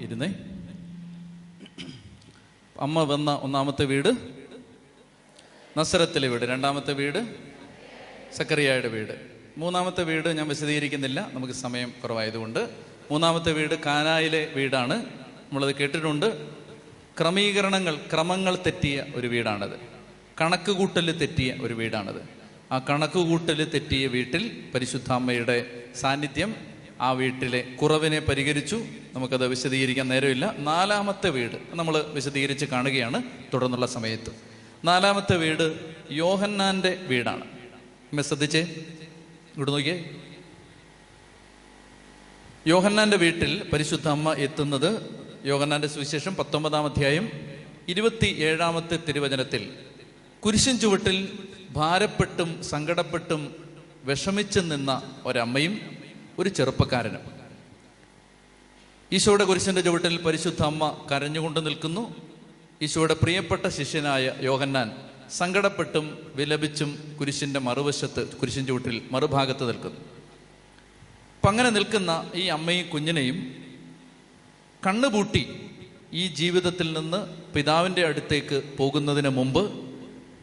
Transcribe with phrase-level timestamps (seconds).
[0.00, 0.34] ഇരുന്നേ.
[2.80, 4.16] അമ്മ വന്ന ഒന്നാമത്തെ വീട്.
[5.78, 6.42] നസരത്തിലെ വീട്.
[6.42, 7.34] രണ്ടാമത്തെ വീട്.
[8.36, 9.20] സക്കറിയായുടെ വീട്.
[9.58, 11.30] മൂന്നാമത്തെ വീട് ഞാൻ വിശദീകരിക്കുന്നില്ല.
[11.32, 12.68] നമുക്ക് സമയം കുറവായതുകൊണ്ട്.
[13.10, 15.04] മൂന്നാമത്തെ വീട് കാനായിലെ വീടാണ്.
[15.04, 16.50] നമ്മളത് കേട്ടിട്ടുണ്ട്.
[17.18, 19.80] ക്രമീകരണങ്ങൾ ക്രമങ്ങൾ തെറ്റിയ ഒരു വീടാണത്.
[20.40, 22.22] കണക്ക് കൂട്ടൽ തെറ്റിയ ഒരു വീടാണത്.
[22.72, 28.84] ആ കണക്ക് കൂട്ടൽ തെറ്റിയ വീട്ടിൽ പരിശുദ്ധാമ്മയുടെ സാന്നിധ്യം ആ വീട്ടിലെ കുറവിനെ പരിഹരിച്ചു.
[29.12, 30.54] നമുക്കത് വിശദീകരിക്കാൻ നേരമില്ല.
[30.58, 33.22] നാലാമത്തെ വീട് നമ്മൾ വിശദീകരിച്ച് കാണുകയാണ്
[33.54, 34.30] തുടർന്നുള്ള സമയത്ത്.
[34.84, 37.44] നാലാമത്തെ വീട് യോഹന്നാന്റെ വീടാണ്.
[37.44, 38.60] അമ്മ ശ്രദ്ധിച്ചേ?
[39.56, 40.10] ഇവിടെ നോക്കിയേ.
[42.66, 45.10] യോഹന്നാന്റെ വീട്ടിൽ പരിശുദ്ധ അമ്മ എത്തുന്നത്
[45.44, 47.28] യോഹന്നാന്റെ സുവിശേഷം പത്തൊമ്പതാം അധ്യായം
[47.88, 49.72] ഇരുപത്തി ഏഴാമത്തെ തിരുവചനത്തിൽ.
[50.44, 51.38] കുരിശിൻ ചുവട്ടിൽ
[51.70, 53.54] ഭാരപ്പെട്ടും സങ്കടപ്പെട്ടും
[54.04, 55.95] വിഷമിച്ചു നിന്ന ഒരമ്മയും
[56.38, 57.24] ഒരു ചെറുപ്പക്കാരനും.
[59.12, 62.14] ഈശോയുടെ കുരിശിന്റെ ചുവട്ടിൽ പരിശുദ്ധ അമ്മ കരഞ്ഞുകൊണ്ട് നിൽക്കുന്നു.
[62.82, 64.88] ഈശോയുടെ പ്രിയപ്പെട്ട ശിഷ്യനായ യോഹന്നാൻ
[65.30, 70.00] സങ്കടപ്പെട്ടും വിലപിച്ചും കുരിശിന്റെ മറുവശത്ത് കുരിശിൻ ചുവട്ടിൽ മറുഭാഗത്ത് നിൽക്കുന്നു.
[71.36, 73.38] അപ്പം അങ്ങനെ നിൽക്കുന്ന ഈ അമ്മയും കുഞ്ഞിനെയും
[74.86, 75.44] കണ്ണുപൂട്ടി
[76.12, 77.20] ഈ ജീവിതത്തിൽ നിന്ന്
[77.54, 79.62] പിതാവിന്റെ അടുത്തേക്ക് പോകുന്നതിന് മുമ്പ്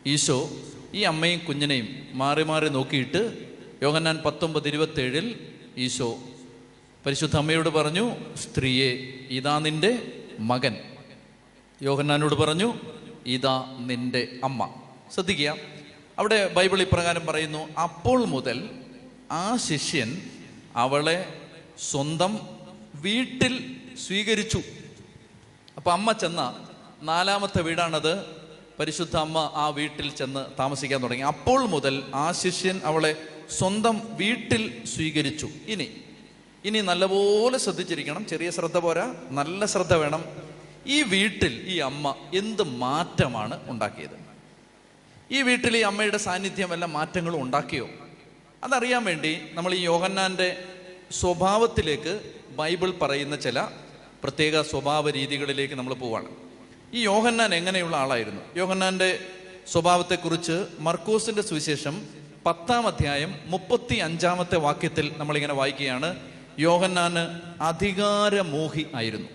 [0.07, 0.49] ഈശോ
[0.93, 3.21] ഈ അമ്മയും കുഞ്ഞിനെയും മാറി മാറി നോക്കിയിട്ട്
[3.83, 5.27] യോഹന്നാൻ പത്തൊമ്പത് ഇരുപത്തേഴിൽ
[5.77, 6.19] ഈശോ
[7.05, 10.77] പരിശുദ്ധ അമ്മയോട് പറഞ്ഞു സ്ത്രീയെ ഇതാ നിന്റെ മകൻ.
[11.81, 12.73] യോഹന്നാനോട് പറഞ്ഞു
[13.25, 14.73] ഇതാ നിന്റെ അമ്മ.
[15.13, 15.55] ശ്രദ്ധിക്കുക.
[16.17, 18.69] അവിടെ ബൈബിൾ ഇപ്രകാരം പറയുന്നു അപ്പോൾ മുതൽ
[19.31, 20.21] ആ ശിഷ്യൻ
[20.75, 21.33] അവളെ
[21.91, 22.39] സ്വന്തം
[22.95, 23.75] വീട്ടിൽ
[24.07, 24.61] സ്വീകരിച്ചു.
[25.77, 26.67] അപ്പൊ അമ്മ ചെന്ന
[27.01, 28.25] നാലാമത്തെ വീടാണത്.
[28.79, 31.23] പരിശുദ്ധ അമ്മ ആ വീട്ടിൽ ചെന്ന് താമസിക്കാൻ തുടങ്ങി.
[31.23, 33.15] അപ്പോൾ മുതൽ ആ ശിഷ്യൻ അവളെ
[33.57, 35.49] സ്വന്തം വീട്ടിൽ സ്വീകരിച്ചു.
[35.67, 35.87] ഇനി
[36.65, 38.25] ഇനി നല്ലപോലെ ശ്രദ്ധിച്ചിരിക്കണം.
[38.25, 39.15] ചെറിയ ശ്രദ്ധ പോരാ.
[39.31, 40.25] നല്ല ശ്രദ്ധ വേണം.
[40.87, 44.23] ഈ വീട്ടിൽ ഈ അമ്മ എന്ത് മാറ്റമാണ് ഉണ്ടാക്കിയത്?
[45.31, 47.89] ഈ വീട്ടിൽ ഈ അമ്മയുടെ സാന്നിധ്യം വല്ല മാറ്റങ്ങളും ഉണ്ടാക്കിയോ?
[48.63, 50.63] അതറിയാൻ വേണ്ടി നമ്മൾ ഈ യോഹന്നാന്റെ
[51.11, 53.67] സ്വഭാവത്തിലേക്ക് ബൈബിൾ പറയുന്ന ചില
[54.23, 56.29] പ്രത്യേക സ്വഭാവ രീതികളിലേക്ക് നമ്മൾ പോവാണ്.
[56.93, 58.41] ഈ യോഹന്നാൻ എങ്ങനെയുള്ള ആളായിരുന്നു?
[58.55, 59.19] യോഹന്നാന്റെ
[59.71, 66.19] സ്വഭാവത്തെക്കുറിച്ച് മർക്കോസിന്റെ സുവിശേഷം പത്താം അധ്യായം മുപ്പത്തി അഞ്ചാമത്തെ വാക്യത്തിൽ നമ്മളിങ്ങനെ വായിക്കുകയാണ്.
[66.59, 69.29] യോഹന്നാന് അധികാരമോഹി ആയിരുന്നു.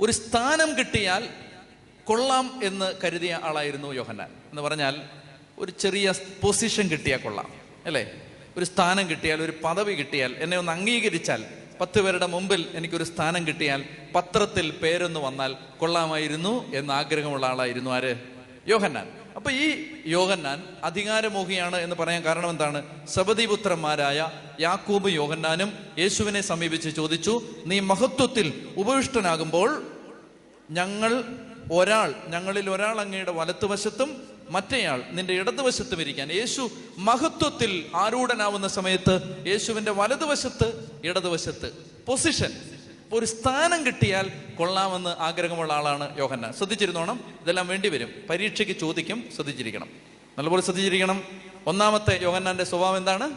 [0.00, 1.28] ഒരു സ്ഥാനം കിട്ടിയാൽ
[2.04, 4.28] കൊള്ളാം എന്ന് കരുതിയ ആളായിരുന്നു യോഹന്നാൻ.
[4.28, 4.96] എന്ന് പറഞ്ഞാൽ
[5.58, 6.12] ഒരു ചെറിയ
[6.42, 7.52] പൊസിഷൻ കിട്ടിയാൽ കൊള്ളാം
[7.86, 8.12] അല്ലേ?
[8.56, 11.44] ഒരു സ്ഥാനം കിട്ടിയാൽ ഒരു പദവി കിട്ടിയാൽ എന്നെ ഒന്ന് അംഗീകരിച്ചാൽ
[11.80, 13.84] പത്ത് പേരുടെ മുമ്പിൽ എനിക്കൊരു സ്ഥാനം കിട്ടിയാൽ
[14.14, 18.16] പത്രത്തിൽ പേരൊന്ന് വന്നാൽ കൊള്ളാമായിരുന്നു എന്ന് ആഗ്രഹമുള്ള ആളായിരുന്നു ആര്?
[18.68, 19.21] യോഹന്നാൻ.
[19.36, 19.66] അപ്പൊ ഈ
[20.06, 23.06] യോഹന്നാൻ അധികാരമോഹിയാണ് എന്ന് പറയാൻ കാരണം എന്താണ്?
[23.08, 29.82] സബദിപുത്രന്മാരായ യാക്കൂബ് യോഹന്നാനും യേശുവിനെ സമീപിച്ച് ചോദിച്ചു നീ മഹത്വത്തിൽ ഉപവിഷ്ടനാകുമ്പോൾ
[30.70, 31.24] ഞങ്ങൾ
[31.72, 36.30] ഒരാൾ ഞങ്ങളിൽ ഒരാൾ അങ്ങയുടെ വലത്തുവശത്തും മറ്റേയാൾ നിന്റെ ഇടതുവശത്തും ഇരിക്കാൻ.
[36.30, 41.72] യേശു മഹത്വത്തിൽ ആരൂഢനാവുന്ന സമയത്ത് യേശുവിന്റെ വലതുവശത്ത് ഇടതുവശത്ത്
[42.06, 42.52] പൊസിഷൻ
[43.12, 47.38] ഒരു സ്ഥാനം കിട്ടിയാൽ കൊള്ളാമെന്ന് ആഗ്രഹമുള്ള ആളാണ് യോഹന്ന ശ്രദ്ധിച്ചിരുന്നോണം?
[47.42, 48.10] ഇതെല്ലാം വേണ്ടി വരും.
[48.30, 49.88] പരീക്ഷയ്ക്ക് ചോദിക്കും ശ്രദ്ധിച്ചിരിക്കണം.
[50.38, 51.24] നല്ലപോലെ ശ്രദ്ധിച്ചിരിക്കണം.
[51.66, 53.32] ഒന്നാമത്തെ യോഹന്നാന്റെ സ്വഭാവം എന്താണ്?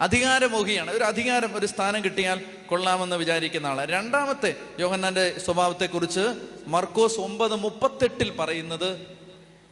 [0.00, 0.90] അധികാരമോഹിയാണ്.
[0.90, 6.34] ഒരു അധികാരം ഒരു സ്ഥാനം കിട്ടിയാൽ കൊള്ളാമെന്ന് വിചാരിക്കുന്ന ആളാണ് രണ്ടാമത്തെ യോഹന്നാന്റെ സ്വഭാവത്തെക്കുറിച്ച്
[6.66, 9.06] മർക്കോസ് ഒമ്പത് മുപ്പത്തെട്ടിൽ പറയുന്നത്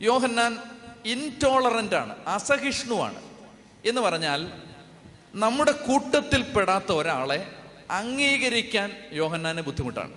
[0.03, 0.59] യോഹന്നാൻ
[1.05, 3.23] ഇൻടോളറന്റ് ആണ് അസഹിഷ്ണുവാണ്
[3.85, 4.66] എന്ന് പറഞ്ഞാൽ
[5.37, 7.53] നമ്മുടെ കൂട്ടത്തിൽ പെടാത്ത ഒരാളെ
[7.91, 10.13] അംഗീകരിക്കാൻ യോഹന്നാന് ബുദ്ധിമുട്ടാണ്.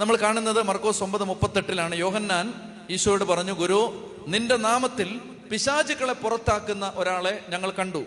[0.00, 1.94] നമ്മൾ കാണുന്നത് മർക്കോസ് ഒമ്പത് മുപ്പത്തെട്ടിലാണ്.
[1.94, 2.54] യോഹന്നാൻ
[2.90, 5.18] ഈശോയോട് പറഞ്ഞു ഗുരു നിന്റെ നാമത്തിൽ
[5.50, 8.04] പിശാചുക്കളെ പുറത്താക്കുന്ന ഒരാളെ ഞങ്ങൾ കണ്ടു.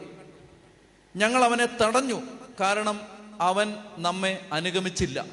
[1.15, 2.21] ഞങ്ങൾ അവനെ തടഞ്ഞു.
[2.59, 3.01] കാരണം
[3.41, 5.25] അവൻ നമ്മെ അനുഗമിച്ചില്ല.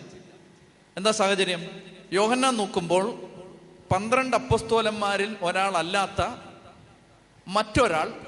[0.96, 1.66] എന്താ സാഹചര്യം?
[2.12, 3.14] യോഹന്നാൻ നോക്കുമ്പോൾ
[3.94, 6.26] പന്ത്രണ്ട് അപ്പസ്തോലന്മാരിൽ ഒരാളല്ലാത്ത
[7.48, 8.23] മറ്റൊരാൾ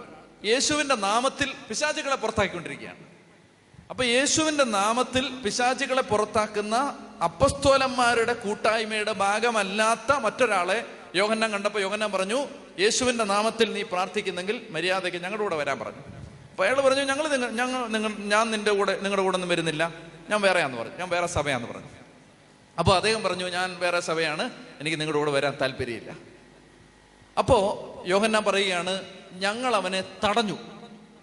[0.46, 2.98] യേശുവിന്റെ നാമത്തിൽ പിശാചുകളെ പുറത്താക്കിക്കൊണ്ടിരിക്കുകയാണ്.
[3.90, 10.84] അപ്പൊ യേശുവിന്റെ നാമത്തിൽ പിശാചുകളെ പുറത്താക്കുന്ന അപ്പസ്തോലന്മാരുടെ കൂട്ടായ്മയുടെ ഭാഗമല്ലാത്ത മറ്റൊരാളെ
[11.14, 12.46] യോഹന്നാൻ കണ്ടപ്പോൾ യോഹന്നാൻ പറഞ്ഞു
[12.78, 15.98] യേശുവിന്റെ നാമത്തിൽ നീ പ്രാർത്ഥിക്കുന്നെങ്കിൽ മര്യാദയ്ക്ക് ഞങ്ങളുടെ കൂടെ വരാൻ പറഞ്ഞു.
[16.50, 19.94] അപ്പൊ അയാൾ പറഞ്ഞു ഞങ്ങൾ നിങ്ങൾ ഞങ്ങൾ നിങ്ങൾ ഞാൻ നിന്റെ കൂടെ നിങ്ങളുടെ കൂടെ ഒന്നും വരുന്നില്ല.
[20.30, 20.96] ഞാൻ വേറെയാന്ന് പറഞ്ഞു.
[20.96, 21.88] ഞാൻ വേറെ സഭയാന്ന് പറഞ്ഞു.
[22.78, 24.50] അപ്പോൾ അദ്ദേഹം പറഞ്ഞു ഞാൻ വേറെ സഭയാണ്.
[24.80, 26.12] എനിക്ക് നിങ്ങളുടെ കൂടെ വരാൻ താല്പര്യമില്ല.
[27.38, 29.02] അപ്പോൾ യോഹന്നാൻ പറയുകയാണ്
[29.38, 30.58] ഞങ്ങൾ അവനെ തടഞ്ഞു.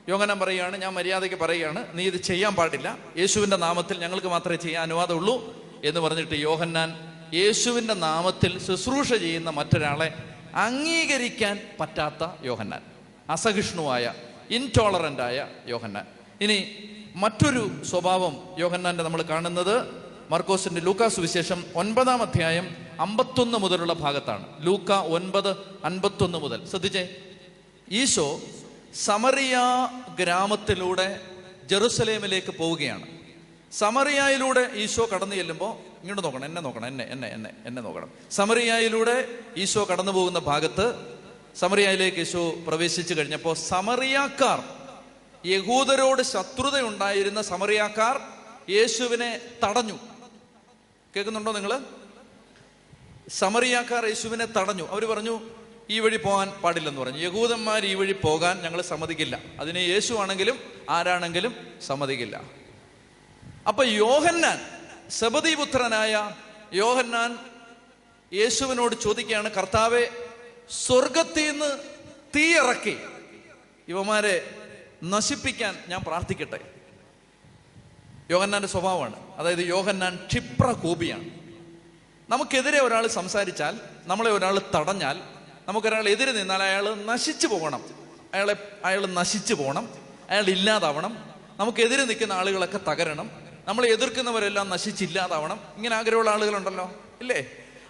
[0.09, 2.97] യോഗനം പറയുകയാണ് ഞാൻ മര്യാദയ്ക്ക് പറയുകയാണ് നീ ഇത് ചെയ്യാൻ പാടില്ല.
[3.17, 5.63] യേശുവിന്റെ നാമത്തിൽ ഞങ്ങൾക്ക് മാത്രമേ ചെയ്യാൻ അനുവാദമുള്ളൂ.
[5.83, 10.13] എന്ന് പറഞ്ഞിട്ട് യോഹന്നാൻ യേശുവിന്റെ നാമത്തിൽ ശുശ്രൂഷ ചെയ്യുന്ന മറ്റൊരാളെ
[10.55, 12.81] അംഗീകരിക്കാൻ പറ്റാത്ത യോഹന്നാൻ.
[13.29, 14.13] അസഹിഷ്ണുവായ
[14.49, 16.05] ഇൻടോളറന്റായ യോഹന്നാൻ.
[16.41, 16.71] ഇനി
[17.15, 24.47] മറ്റൊരു സ്വഭാവം യോഹന്നാന്റെ നമ്മൾ കാണുന്നത് മർക്കോസിന്റെ ലൂക്കാസ് വിശേഷം ഒൻപതാം അധ്യായം അമ്പത്തൊന്ന് മുതലുള്ള ഭാഗത്താണ്.
[24.59, 25.55] ലൂക്ക ഒൻപത്
[25.85, 26.65] അൻപത്തൊന്ന് മുതൽ.
[26.65, 27.09] ശ്രദ്ധിച്ചേ
[27.93, 28.41] ഈശോ
[28.95, 29.55] സമറിയ
[30.19, 31.07] ഗ്രാമത്തിലൂടെ
[31.65, 33.07] ജെറുസലേമിലേക്ക് പോവുകയാണ്.
[33.71, 38.09] സമറിയായിലൂടെ ഈശോ കടന്നു ചെല്ലുമ്പോൾ ഇങ്ങോട്ട് നോക്കണം എന്നെ നോക്കണം എന്നെ എന്നെ എന്നെ എന്നെ നോക്കണം.
[38.31, 39.15] സമറിയായിലൂടെ
[39.57, 40.85] ഈശോ കടന്നു പോകുന്ന ഭാഗത്ത്
[41.55, 44.59] സമറിയായിലേക്ക് ഈശോ പ്രവേശിച്ചു കഴിഞ്ഞപ്പോൾ സമറിയാക്കാർ
[45.45, 48.15] യഹൂദരോട് ശത്രുത ഉണ്ടായിരുന്ന സമറിയാക്കാർ
[48.69, 49.97] യേശുവിനെ തടഞ്ഞു.
[51.15, 51.73] കേൾക്കുന്നുണ്ടോ നിങ്ങൾ
[53.29, 54.83] സമറിയാക്കാർ യേശുവിനെ തടഞ്ഞു.
[54.83, 55.62] അവർ പറഞ്ഞു
[55.93, 57.19] ഈ വഴി പോകാൻ പാടില്ലെന്ന് പറഞ്ഞു.
[57.19, 59.39] യഹൂദന്മാർ ഈ വഴി പോകാൻ ഞങ്ങൾ സമ്മതിക്കില്ല.
[59.59, 60.59] അതിന് യേശു ആണെങ്കിലും
[60.89, 61.53] ആരാണെങ്കിലും
[61.87, 62.35] സമ്മതിക്കില്ല.
[63.67, 64.57] അപ്പൊ യോഹന്നാൻ
[65.09, 66.13] സബദീപുത്രനായ
[66.73, 67.31] യോഹന്നാൻ
[68.33, 70.03] യേശുവിനോട് ചോദിക്കുകയാണ് കർത്താവെ
[70.85, 71.71] സ്വർഗത്തിൽ നിന്ന്
[72.35, 72.97] തീയിറക്കി
[73.87, 74.35] ഇവന്മാരെ
[75.03, 76.59] നശിപ്പിക്കാൻ ഞാൻ പ്രാർത്ഥിക്കട്ടെ.
[78.31, 79.35] യോഹന്നാന്റെ സ്വഭാവമാണ്.
[79.37, 81.29] അതായത് യോഹന്നാൻ ക്ഷിപ്ര കോപിയാണ്
[82.29, 85.21] നമുക്കെതിരെ ഒരാൾ സംസാരിച്ചാൽ നമ്മളെ ഒരാൾ തടഞ്ഞാൽ
[85.67, 87.83] നമുക്കൊരാൾ എതിര് നിന്നാൽ അയാൾ നശിച്ചു പോകണം.
[88.33, 88.55] അയാളെ
[88.85, 89.89] അയാൾ നശിച്ചു പോകണം.
[90.29, 91.33] അയാൾ ഇല്ലാതാവണം.
[91.57, 93.31] നമുക്കെതിരെ നിൽക്കുന്ന ആളുകളൊക്കെ തകരണം.
[93.67, 95.59] നമ്മൾ എതിർക്കുന്നവരെല്ലാം നശിച്ചില്ലാതാവണം.
[95.75, 97.47] ഇങ്ങനെ ആഗ്രഹമുള്ള ആളുകളുണ്ടല്ലോ ഇല്ലേ?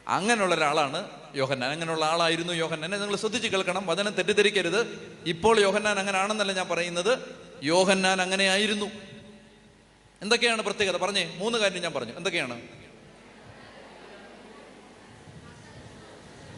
[0.08, 1.72] അങ്ങനെയുള്ള ഒരാളാണ് യോഹന്നാൻ.
[1.72, 3.86] അങ്ങനെയുള്ള ആളായിരുന്നു യോഹന്നാനെ നിങ്ങൾ ശ്രദ്ധിച്ച് കേൾക്കണം.
[3.86, 5.12] വചനം തെറ്റിദ്ധരിക്കരുത്.
[5.26, 7.18] ഇപ്പോൾ യോഹന്നാൻ അങ്ങനെ ആണെന്നല്ല ഞാൻ പറയുന്നത്.
[7.64, 8.86] യോഹന്നാൻ അങ്ങനെയായിരുന്നു.
[10.22, 10.98] എന്തൊക്കെയാണ് പ്രത്യേകത?
[10.98, 12.14] പറഞ്ഞേ മൂന്ന് കാര്യം ഞാൻ പറഞ്ഞു.
[12.18, 12.62] എന്തൊക്കെയാണ്?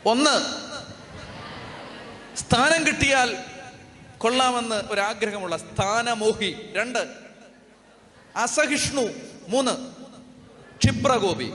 [0.06, 0.65] ഒന്ന്
[2.36, 3.38] സ്ഥാനം കിട്ടിയാൽ
[4.18, 7.08] കൊള്ളാമെന്ന് ഒരാഗ്രഹമുള്ള സ്ഥാനമോഹി രണ്ട്.
[8.36, 9.02] അസഹിഷ്ണു
[9.48, 9.72] മൂന്ന്.
[10.82, 11.52] ക്ഷിപ്രകോപി.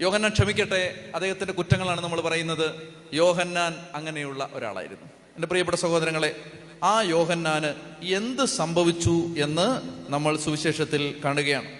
[0.00, 2.94] യോഹന്നാൻ ക്ഷമിക്കട്ടെ അദ്ദേഹത്തിന്റെ കുറ്റങ്ങളാണ് നമ്മൾ പറയുന്നത്.
[3.12, 5.06] യോഹന്നാൻ അങ്ങനെയുള്ള ഒരാളായിരുന്നു.
[5.06, 6.52] എന്റെ പ്രിയപ്പെട്ട സഹോദരങ്ങളെ
[6.82, 9.80] ആ യോഹന്നാന് എന്ത് സംഭവിച്ചു എന്ന്
[10.12, 11.78] നമ്മൾ സുവിശേഷത്തിൽ കാണുകയാണ്.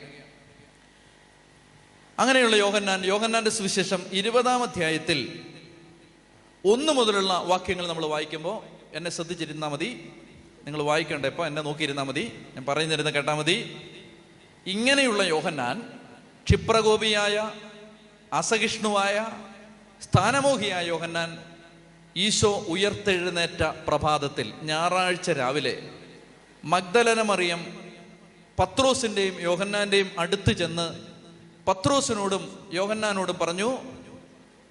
[2.19, 5.41] അങ്ങനെയുള്ള യോഹന്നാൻ യോഹന്നാന്റെ സുവിശേഷം ഇരുപതാം അധ്യായത്തിൽ
[6.64, 8.56] ഒന്ന് മുതലുള്ള വാക്യങ്ങൾ നമ്മൾ വായിക്കുമ്പോൾ
[8.97, 10.11] എന്നെ ശ്രദ്ധിച്ചിരുന്നാൽ മതി.
[10.64, 12.32] നിങ്ങൾ വായിക്കണ്ട ഇപ്പോൾ എന്നെ നോക്കിയിരുന്നാൽ മതി.
[12.55, 13.81] ഞാൻ പറഞ്ഞിരുന്ന കേട്ടാൽ മതി.
[14.67, 15.76] ഇങ്ങനെയുള്ള യോഹന്നാൻ
[16.47, 17.53] ക്ഷിപ്രകോപിയായ
[18.32, 19.26] അസഹിഷ്ണുവായ
[20.03, 21.31] സ്ഥാനമോഹിയായ യോഹന്നാൻ
[22.17, 25.91] ഈശോ ഉയർത്തെഴുന്നേറ്റ പ്രഭാതത്തിൽ ഞായറാഴ്ച രാവിലെ
[26.64, 27.61] മഗ്ദലന മറിയം
[28.59, 30.87] പത്രോസിന്റെയും യോഹന്നാന്റെയും അടുത്ത് ചെന്ന്
[31.69, 33.69] പത്രോസിനോടും യോഹന്നാനോടും പറഞ്ഞു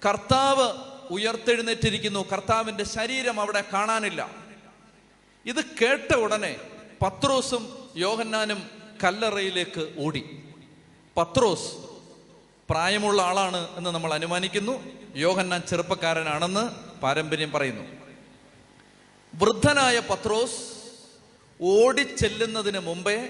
[0.06, 2.28] കർത്താവ് ഉയർത്തെഴുന്നേറ്റിരിക്കുന്നു.
[2.32, 4.30] കർത്താവിന്റെ ശരീരം അവിടെ കാണാനില്ല.
[5.46, 6.56] ഇത് കേട്ട ഉടനെ
[7.02, 8.70] പത്രോസും യോഹന്നാനും
[9.04, 10.44] കല്ലറയിലേക്ക് ഓടി.
[11.16, 11.72] പത്രോസ്
[12.70, 14.84] പ്രായമുള്ള ആളാണ് എന്ന് നമ്മൾ അനുമാനിക്കുന്നു.
[15.16, 16.70] യോഹന്നാൻ ചെറുപ്പക്കാരനാണെന്ന്
[17.00, 17.82] പാരമ്പര്യം പറയുന്നു.
[19.34, 20.72] വൃദ്ധനായ പത്രോസ്
[21.62, 23.28] ഓടിച്ചെല്ലുന്നതിന് മുമ്പേ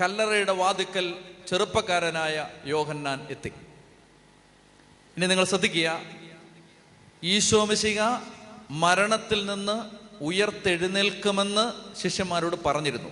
[0.00, 1.14] കല്ലറയുടെ വാതിക്കൽ
[1.48, 3.52] ചെറുപ്പക്കാരനായ യോഹന്നാൻ എത്തി.
[5.16, 6.02] ഇനി നിങ്ങൾ ശ്രദ്ധിക്കുക
[7.22, 8.00] ഈശോമിശിക
[8.70, 9.84] മരണത്തിൽ നിന്ന്
[10.24, 13.10] ഉയർത്തെഴുന്നേൽക്കുമെന്ന് ശിഷ്യന്മാരോട് പറഞ്ഞിരുന്നു.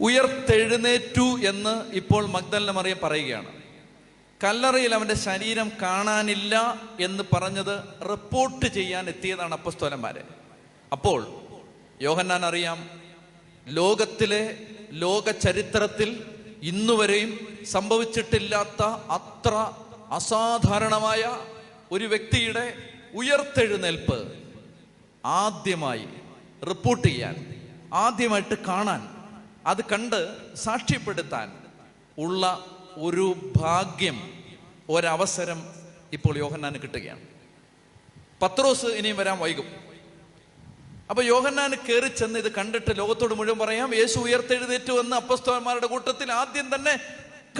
[0.00, 3.62] ഉയർത്തെഴുന്നേറ്റു എന്ന് ഇപ്പോൾ മഗ്ദലിന മറിയ പറയുകയാണ്.
[4.44, 10.22] കല്ലറയിൽ അവന്റെ ശരീരം കാണാനില്ല എന്ന് പറഞ്ഞത് റിപ്പോർട്ട് ചെയ്യാൻ എത്തിയതാണ് അപ്പസ്തോലന്മാരെ.
[10.92, 11.26] അപ്പോൾ
[12.02, 12.88] യോഹന്നാൻ അറിയാം
[13.66, 14.58] ലോകത്തിലെ
[14.90, 16.24] ലോക ചരിത്രത്തിൽ
[16.62, 19.72] ഇന്നുവരെയും സംഭവിച്ചിട്ടില്ലാത്ത അത്ര
[20.10, 21.53] അസാധാരണമായ
[21.94, 22.74] ഒരു വ്യക്തിയുടെ
[23.14, 24.32] ഉയർത്തെഴുന്നേൽപ്പ്
[25.24, 26.08] ആദ്യമായി
[26.68, 27.54] റിപ്പോർട്ട് ചെയ്യാൻ
[27.94, 29.02] ആദ്യമായിട്ട് കാണാൻ
[29.66, 30.20] അത് കണ്ട്
[30.56, 31.52] സാക്ഷ്യപ്പെടുത്താൻ
[32.18, 34.44] ഉള്ള ഒരു ഭാഗ്യം
[34.88, 35.66] ഒരവസരം
[36.12, 37.20] ഇപ്പോൾ യോഹന്നാന് കിട്ടുകയാണ്.
[38.42, 39.66] പത്രോസ് ഇനിയും വരാൻ വൈകും.
[41.10, 46.74] അപ്പൊ യോഹന്നാന് കയറി ചെന്ന് ഇത് കണ്ടിട്ട് ലോകത്തോട് മുഴുവൻ പറയാം യേശു ഉയർത്തെഴുന്നേറ്റു എന്ന് അപ്പസ്തോന്മാരുടെ കൂട്ടത്തിൽ ആദ്യം
[46.74, 46.94] തന്നെ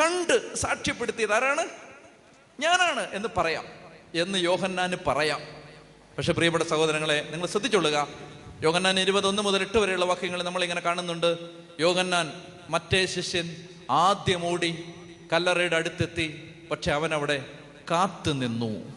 [0.00, 1.69] കണ്ട് സാക്ഷ്യപ്പെടുത്തിയത് ആരാണ്?
[2.61, 3.84] ഞാനാണ് എന്ന് പറയാം.
[4.14, 5.40] എന്ന് യോഹന്നാന് പറയാം.
[6.16, 8.09] പക്ഷെ പ്രിയപ്പെട്ട സഹോദരങ്ങളെ നിങ്ങൾ ശ്രദ്ധിച്ചോളുക
[8.62, 11.37] യോഹന്നാൻ ഇരുപതൊന്ന് മുതൽ എട്ട് വരെയുള്ള വാക്യങ്ങൾ നമ്മൾ ഇങ്ങനെ കാണുന്നുണ്ട്.
[11.80, 12.33] യോഹന്നാൻ
[12.68, 13.56] മറ്റേ ശിഷ്യൻ
[13.90, 14.85] ആദ്യം ഓടി
[15.33, 17.44] കല്ലറയുടെ അടുത്തെത്തി പക്ഷെ അവൻ അവിടെ
[17.90, 18.92] കാത്തു നിന്നു.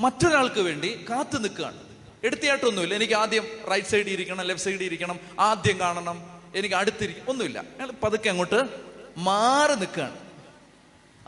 [0.00, 1.78] മറ്റൊരാൾക്ക് വേണ്ടി കാത്തു നിൽക്കുകയാണ്.
[2.24, 7.58] എടുത്തിയായിട്ടൊന്നുമില്ല എനിക്ക് ആദ്യം റൈറ്റ് സൈഡിൽ ഇരിക്കണം ലെഫ്റ്റ് സൈഡിൽ ഇരിക്കണം ആദ്യം കാണണം എനിക്ക് അടുത്തിരിക്കണം ഒന്നുമില്ല.
[7.58, 8.68] അയാൾ പതുക്കെ അങ്ങോട്ട്
[9.16, 10.16] മാറി നിൽക്കുകയാണ്.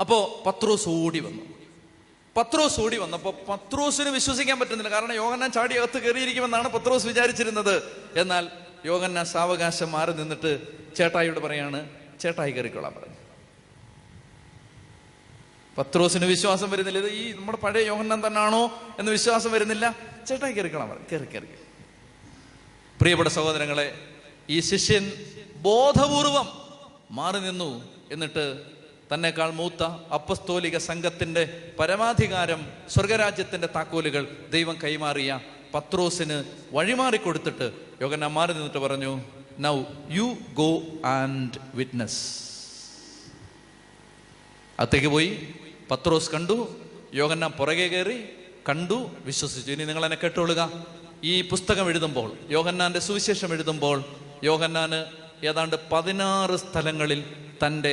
[0.01, 1.62] അപ്പോൾ പത്രോസ് ഓടി വന്നു.
[2.37, 4.91] പത്രോസ് ഓടി വന്നപ്പോൾ പത്രോസിന് വിശ്വസിക്കാൻ പറ്റുന്നില്ല.
[4.91, 7.83] കാരണം യോഗന്നാൻ ചാടി അകത്ത് കയറിയിരിക്കുമെന്നാണ് പത്രോസ് വിചാരിച്ചിരുന്നത്.
[8.17, 8.49] എന്നാൽ
[8.85, 10.61] യോഗന്നാൻ സാവകാശം മാറി നിന്നിട്ട്
[10.97, 11.89] ചേട്ടായിയോട് പറയാണ്
[12.21, 13.17] ചേട്ടായി കയറിക്കൊള്ളാൻ പറഞ്ഞു.
[15.79, 16.99] പത്രോസിന് വിശ്വാസം വരുന്നില്ല.
[16.99, 19.97] ഇത് ഈ നമ്മുടെ പഴയ യോഹന്നാൻ തന്നെയാണോ എന്ന് വിശ്വാസം വരുന്നില്ല.
[20.29, 21.07] ചേട്ടായി കയറിക്കൊള്ളാൻ പറഞ്ഞു.
[21.13, 21.47] കയറി കയറി.
[23.01, 23.95] പ്രിയപ്പെട്ട സഹോദരങ്ങളെ
[24.49, 25.13] ഈ ശിഷ്യൻ
[25.57, 26.49] ബോധപൂർവം
[27.11, 27.71] മാറി നിന്നു
[28.13, 28.73] എന്നിട്ട്
[29.15, 35.41] തന്നെക്കാൾ മൂത്ത അപ്പസ്തോലിക സംഘത്തിന്റെ പരമാധികാരം സ്വർഗരാജ്യത്തിന്റെ താക്കോലുകൾ ദൈവം കൈമാറിയ
[35.75, 39.21] പത്രോസിന് വഴിമാറി കൊടുത്തിട്ട് യോഗന മാറി നിന്നിട്ട് പറഞ്ഞു
[39.59, 40.71] now you go
[41.05, 42.21] and witness
[44.81, 45.55] അത്തേക്ക് പോയി
[45.91, 46.57] പത്രോസ് കണ്ടു
[47.15, 48.19] യോഗന്ന പുറകെ കയറി
[48.69, 49.73] കണ്ടു വിശ്വസിച്ചു.
[49.73, 50.85] ഇനി നിങ്ങൾ എന്നെ കേട്ടോളുക.
[51.23, 54.05] ഈ പുസ്തകം എഴുതുമ്പോൾ യോഗന്നാന്റെ സുവിശേഷം എഴുതുമ്പോൾ
[54.45, 55.05] യോഗന്നാന്
[55.47, 57.25] ഏതാണ്ട് പതിനാറ് സ്ഥലങ്ങളിൽ
[57.67, 57.93] തന്റെ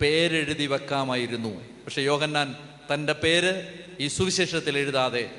[0.00, 1.60] പേരെഴുതി വെക്കാമായിരുന്നു.
[1.84, 2.56] പക്ഷെ യോഹന്നാൻ
[2.94, 3.66] തന്റെ പേര്
[4.00, 5.30] ഈ സുവിശേഷത്തിൽ എഴുതാതെ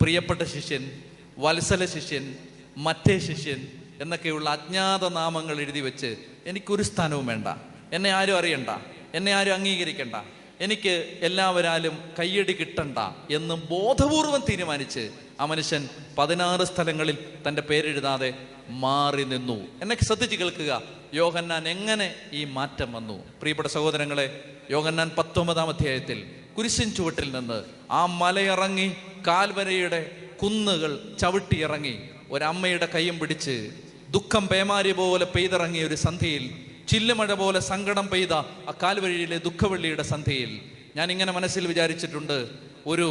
[0.00, 0.90] പ്രിയപ്പെട്ട ശിഷ്യൻ
[1.38, 2.34] വത്സല ശിഷ്യൻ
[2.76, 3.66] മറ്റേ ശിഷ്യൻ
[4.00, 7.48] എന്നൊക്കെയുള്ള അജ്ഞാത നാമങ്ങൾ എഴുതി വെച്ച് എനിക്കൊരു സ്ഥാനവും വേണ്ട.
[7.92, 8.68] എന്നെ ആരും അറിയണ്ട.
[9.14, 10.14] എന്നെ ആരും അംഗീകരിക്കണ്ട.
[10.62, 12.98] എനിക്ക് എല്ലാവരാലും കയ്യടി കിട്ടണ്ട
[13.30, 15.88] എന്ന് ബോധപൂർവം തീരുമാനിച്ച് ആ മനുഷ്യൻ
[16.18, 18.34] പതിനാറ് സ്ഥലങ്ങളിൽ തന്റെ പേരെഴുതാതെ
[18.68, 19.66] മാറി നിന്നു.
[19.82, 20.82] എന്നെ ശ്രദ്ധിച്ച് കേൾക്കുക.
[21.14, 23.24] യോഹന്നാൻ എങ്ങനെ ഈ മാറ്റം വന്നു?
[23.40, 26.24] പ്രിയപ്പെട്ട സഹോദരങ്ങളെ യോഹന്നാൻ പത്തൊമ്പതാം അധ്യായത്തിൽ
[26.58, 28.92] കുരിശിൻ ചുവട്ടിൽ നിന്ന് ആ മലയിറങ്ങി
[29.26, 30.10] കാൽവരയുടെ
[30.42, 31.98] കുന്നുകൾ ചവിട്ടിയിറങ്ങി.
[32.30, 33.70] ഒരമ്മയുടെ കൈയും പിടിച്ച്
[34.10, 38.32] ദുഃഖം പേമാരി പോലെ പെയ്തിറങ്ങിയ ഒരു സന്ധ്യയിൽ ചില്ലുമഴ പോലെ സങ്കടം പെയ്ത
[38.68, 40.52] ആ കാൽവഴിയിലെ ദുഃഖവെള്ളിയുടെ സന്ധ്യയിൽ
[40.96, 42.38] ഞാൻ ഇങ്ങനെ മനസ്സിൽ വിചാരിച്ചിട്ടുണ്ട്
[42.86, 43.08] ഒരു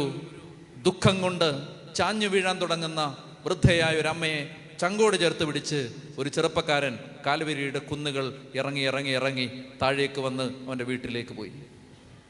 [0.82, 1.48] ദുഃഖം കൊണ്ട്
[1.94, 3.00] ചാഞ്ഞു വീഴാൻ തുടങ്ങുന്ന
[3.46, 4.40] വൃദ്ധയായ ഒരു അമ്മയെ
[4.78, 5.80] ചങ്കോട് ചേർത്ത് പിടിച്ച്
[6.18, 6.94] ഒരു ചെറുപ്പക്കാരൻ
[7.26, 8.24] കാൽവരിയുടെ കുന്നുകൾ
[8.54, 9.46] ഇറങ്ങി ഇറങ്ങി ഇറങ്ങി
[9.82, 11.52] താഴേക്ക് വന്ന് അവന്റെ വീട്ടിലേക്ക് പോയി.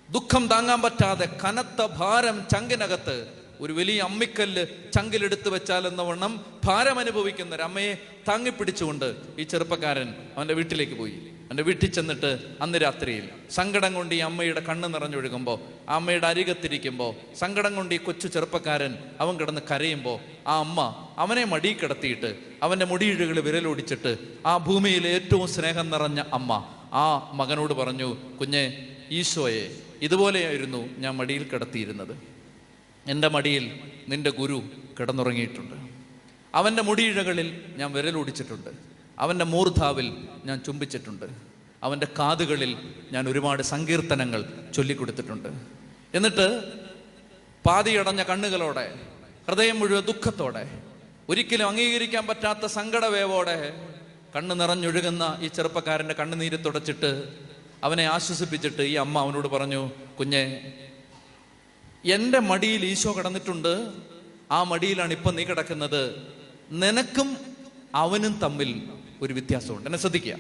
[0.09, 3.17] ദുഃഖം താങ്ങാൻ പറ്റാതെ കനത്ത ഭാരം ചങ്കിനകത്ത്
[3.61, 10.55] ഒരു വലിയ അമ്മിക്കല്ല് ചങ്കിലെടുത്ത് വെച്ചാൽ എന്ന വണ്ണം ഭാരം അനുഭവിക്കുന്ന ഒരു അമ്മയെ താങ്ങിപ്പിടിച്ചുകൊണ്ട് ഈ ചെറുപ്പക്കാരൻ അവന്റെ
[10.55, 11.17] വീട്ടിലേക്ക് പോയി.
[11.47, 17.77] അവന്റെ വീട്ടിൽ ചെന്നിട്ട് അന്ന് രാത്രിയിൽ സങ്കടം കൊണ്ട് ഈ അമ്മയുടെ കണ്ണ് നിറഞ്ഞൊഴുകുമ്പോൾ ആ അമ്മയുടെ അരികത്തിരിക്കുമ്പോൾ സങ്കടം
[17.77, 20.81] കൊണ്ട് ഈ കൊച്ചു ചെറുപ്പക്കാരൻ അവൻ കിടന്ന് കരയുമ്പോൾ ആ അമ്മ
[21.19, 28.17] അവനെ മടി കിടത്തിയിട്ട് അവന്റെ മുടിയിഴകൾ വിരലോടിച്ചിട്ട് ആ ഭൂമിയിലെ ഏറ്റവും സ്നേഹം നിറഞ്ഞ അമ്മ ആ മകനോട് പറഞ്ഞു
[28.41, 29.71] കുഞ്ഞെ ഈശോയെ
[30.03, 32.32] ഇതുപോലെയായിരുന്നു ഞാൻ മടിയിൽ കിടത്തിയിരുന്നത്.
[33.07, 34.63] എന്റെ മടിയിൽ നിന്റെ ഗുരു
[35.01, 35.75] കിടന്നുറങ്ങിയിട്ടുണ്ട്.
[36.55, 38.71] അവന്റെ മുടിയിഴകളിൽ ഞാൻ വിരലൊടിച്ചിട്ടുണ്ട്
[39.19, 41.27] അവന്റെ മൂർധാവിൽ ഞാൻ ചുംബിച്ചിട്ടുണ്ട്.
[41.83, 42.77] അവന്റെ കാതുകളിൽ
[43.13, 44.45] ഞാൻ ഒരുപാട് സങ്കീർത്തനങ്ങൾ
[44.75, 45.49] ചൊല്ലിക്കൊടുത്തിട്ടുണ്ട്.
[46.15, 46.47] എന്നിട്ട്
[47.67, 48.97] പാതിയടഞ്ഞ കണ്ണുകളോടെ
[49.49, 50.69] ഹൃദയം മുഴുവൻ ദുഃഖത്തോടെ
[51.29, 53.89] ഒരിക്കലും അംഗീകരിക്കാൻ പറ്റാത്ത സങ്കടവേവോടെ
[54.37, 57.33] കണ്ണ് നിറഞ്ഞൊഴുകുന്ന ഈ ചെറുപ്പക്കാരന്റെ കണ്ണുനീര് തുടച്ചിട്ട്
[57.85, 60.45] അവനെ ആശ്വസിപ്പിച്ചിട്ട് ഈ അമ്മ അവനോട് പറഞ്ഞു കുഞ്ഞെ
[62.05, 63.93] എന്റെ മടിയിൽ ഈശോ കടന്നിട്ടുണ്ട്.
[64.51, 66.33] ആ മടിയിലാണ് ഇപ്പം നീ കിടക്കുന്നത്.
[66.71, 67.37] നിനക്കും
[67.95, 68.83] അവനും തമ്മിൽ
[69.23, 69.89] ഒരു വ്യത്യാസമുണ്ട്.
[69.89, 70.37] എന്നെ ശ്രദ്ധിക്കുക.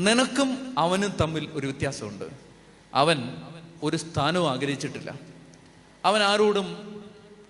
[0.00, 2.24] നിനക്കും അവനും തമ്മിൽ ഒരു വ്യത്യാസമുണ്ട്.
[2.94, 3.36] അവൻ
[3.82, 5.18] ഒരു സ്ഥാനവും ആഗ്രഹിച്ചിട്ടില്ല.
[6.04, 6.92] അവൻ ആരോടും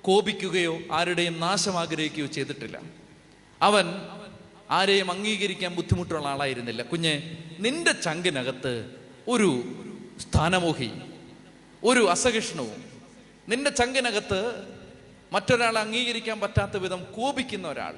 [0.02, 2.80] കോപിക്കുകയോ ആരുടെയും നാശം ആഗ്രഹിക്കുകയോ ചെയ്തിട്ടില്ല.
[3.62, 3.84] അവൻ
[4.70, 6.82] ആരെയും അംഗീകരിക്കാൻ ബുദ്ധിമുട്ടുള്ള ആളായിരുന്നില്ല.
[6.82, 8.90] കുഞ്ഞെ നിന്റെ ചങ്കിനകത്ത്
[9.28, 9.62] ഒരു
[10.20, 10.90] സ്ഥാനമോഹി
[11.84, 12.91] ഒരു അസഹിഷ്ണുവും
[13.48, 14.40] നിന്റെ ചങ്കിനകത്ത്
[15.32, 17.94] മറ്റൊരാളെ അംഗീകരിക്കാൻ പറ്റാത്ത വിധം കോപിക്കുന്ന ഒരാൾ.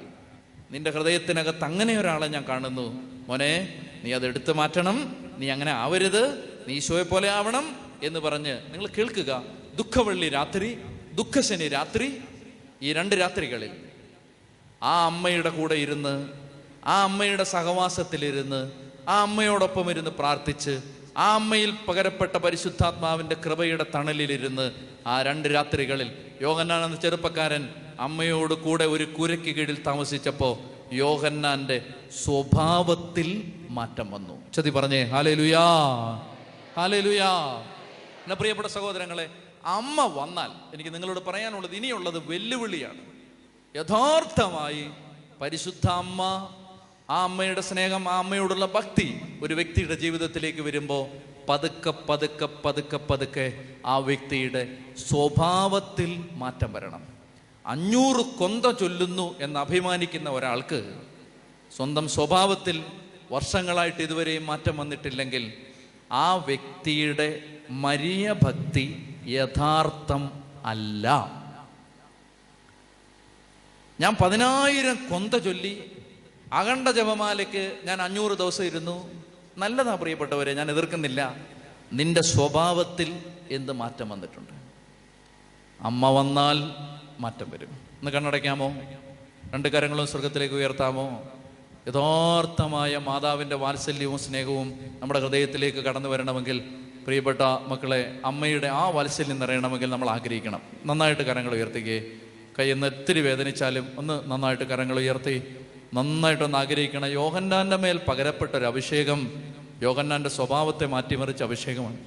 [0.71, 2.85] നിന്റെ ഹൃദയത്തിനകത്ത് അങ്ങനെ ഒരാളെ ഞാൻ കാണുന്നു.
[3.27, 5.15] മോനെ നീ അത് എടുത്തു മാറ്റണം.
[5.37, 6.23] നീ അങ്ങനെ ആവരുത്.
[6.67, 9.43] നീ ഈശോയെ പോലെ ആവണം എന്ന് പറഞ്ഞ് നിങ്ങൾ കേൾക്കുക.
[9.75, 10.77] ദുഃഖവള്ളി രാത്രി
[11.13, 12.21] ദുഃഖശനി രാത്രി
[12.81, 13.71] ഈ രണ്ട് രാത്രികളിൽ
[14.83, 16.29] ആ അമ്മയുടെ കൂടെ ഇരുന്ന്
[16.85, 18.71] ആ അമ്മയുടെ സഹവാസത്തിലിരുന്ന്
[19.09, 20.81] ആ അമ്മയോടൊപ്പം ഇരുന്ന് പ്രാർത്ഥിച്ച്
[21.17, 24.71] ആ അമ്മയിൽ പകരപ്പെട്ട പരിശുദ്ധാത്മാവിന്റെ കൃപയുടെ തണലിലിരുന്ന്
[25.07, 26.09] ആ രണ്ട് രാത്രികളിൽ
[26.41, 27.69] യോഹന്നാൻ എന്ന ചെറുപ്പക്കാരൻ
[27.99, 30.59] അമ്മയോട് കൂടെ ഒരു കുരയ്ക്ക് കീഴിൽ താമസിച്ചപ്പോ
[30.91, 31.85] യോഹന്നാന്റെ
[32.23, 34.51] സ്വഭാവത്തിൽ മാറ്റം വന്നു.
[34.51, 35.65] ചതി പറഞ്ഞേ ഹാലേ ലുയാ
[36.77, 37.31] ഹാലേ ലുയാ
[38.23, 39.29] എന്നെ പ്രിയപ്പെട്ട സഹോദരങ്ങളെ
[39.65, 43.01] അമ്മ വന്നാൽ എനിക്ക് നിങ്ങളോട് പറയാനുള്ളത് ഇനിയുള്ളത് വെല്ലുവിളിയാണ്.
[43.75, 44.89] യഥാർത്ഥമായി
[45.41, 46.21] പരിശുദ്ധ അമ്മ
[47.09, 51.03] ആ അമ്മയുടെ സ്നേഹം ആ അമ്മയോടുള്ള ഭക്തി ഒരു വ്യക്തിയുടെ ജീവിതത്തിലേക്ക് വരുമ്പോൾ
[51.49, 53.45] പതുക്കെ പതുക്കെ പതുക്കെ പതുക്കെ
[53.85, 57.03] ആ വ്യക്തിയുടെ സ്വഭാവത്തിൽ മാറ്റം വരണം.
[57.65, 60.79] അഞ്ഞൂറ് കൊന്ത ചൊല്ലുന്നു എന്ന് അഭിമാനിക്കുന്ന ഒരാൾക്ക്
[61.75, 62.83] സ്വന്തം സ്വഭാവത്തിൽ
[63.31, 65.53] വർഷങ്ങളായിട്ട് ഇതുവരെയും മാറ്റം വന്നിട്ടില്ലെങ്കിൽ
[66.11, 67.29] ആ വ്യക്തിയുടെ
[67.69, 68.85] മരിയ ഭക്തി
[69.27, 70.23] യഥാർത്ഥം
[70.65, 71.05] അല്ല.
[73.99, 75.73] ഞാൻ പതിനായിരം കൊന്ത ചൊല്ലി
[76.53, 79.23] അഖണ്ഡ ജപമാലയ്ക്ക് ഞാൻ അഞ്ഞൂറ് ദിവസം ഇരുന്നു.
[79.57, 81.35] നല്ലതാ പ്രിയപ്പെട്ടവരെ ഞാൻ എതിർക്കുന്നില്ല.
[81.93, 83.19] നിന്റെ സ്വഭാവത്തിൽ
[83.51, 84.51] എന്ത് മാറ്റം വന്നിട്ടുണ്ട്?
[85.81, 86.57] അമ്മ വന്നാൽ
[87.19, 87.67] മാറ്റം വരും.
[87.67, 88.73] ഒന്ന് കണ്ണടയ്ക്കാമോ?
[89.53, 91.23] രണ്ട് കരങ്ങളും സ്വർഗത്തിലേക്ക് ഉയർത്താമോ?
[91.87, 96.59] യഥാർത്ഥമായ മാതാവിന്റെ വാത്സല്യവും സ്നേഹവും നമ്മുടെ ഹൃദയത്തിലേക്ക് കടന്നു വരണമെങ്കിൽ
[97.05, 100.61] പ്രിയപ്പെട്ട മക്കളെ അമ്മയുടെ ആ വാത്സല്യം നിറയണമെങ്കിൽ നമ്മൾ ആഗ്രഹിക്കണം.
[100.85, 102.11] നന്നായിട്ട് കരങ്ങൾ ഉയർത്തുകയെ
[102.59, 105.55] കൈ ഒന്ന് ഇത്തിരി വേദനിച്ചാലും ഒന്ന് നന്നായിട്ട് കരങ്ങൾ ഉയർത്തി
[105.95, 107.05] നന്നായിട്ടൊന്ന് ആഗ്രഹിക്കണം.
[107.05, 109.31] യോഹന്നാന്റെ മേൽ പകരപ്പെട്ട ഒരു അഭിഷേകം
[109.81, 111.97] യോഹന്നാന്റെ സ്വഭാവത്തെ മാറ്റിമറിച്ച അഭിഷേകമാണ്.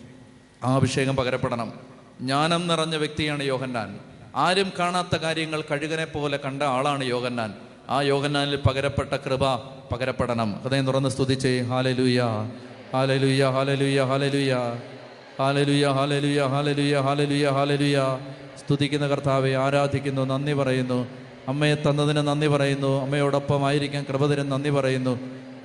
[0.64, 1.72] ആ അഭിഷേകം പകരപ്പെടണം.
[2.20, 3.98] ജ്ഞാനം നിറഞ്ഞ വ്യക്തിയാണ് യോഹന്നാൻ.
[4.36, 7.54] ആരും കാണാത്ത കാര്യങ്ങൾ കഴുകനെ പോലെ കണ്ട ആളാണ് യോഹന്നാൻ.
[7.88, 9.54] ആ യോഹന്നാനിൽ പകരപ്പെട്ട കൃപ
[9.92, 10.60] പകരപ്പെടണം.
[10.62, 12.22] ഹൃദയം തുറന്ന് സ്തുതിച്ചേ ഹാലലുയ
[12.92, 14.54] ഹാലലുയ ഹാലലുയ ഹാലലുയ
[15.38, 18.18] ഹാലലുയ ഹാലലുയ ഹാലലുയ ഹാലലുയ ഹാലലുയ.
[18.58, 21.08] സ്തുതിക്കുന്ന കർത്താവെ ആരാധിക്കുന്നു നന്ദി പറയുന്നു.
[21.48, 23.02] അമ്മയെ തന്നതിന് നന്ദി പറയുന്നു.
[23.04, 25.14] അമ്മയോടൊപ്പം ആയിരിക്കാൻ കൃപതരും നന്ദി പറയുന്നു.